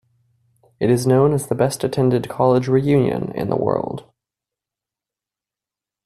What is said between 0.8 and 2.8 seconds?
is known as the best-attended college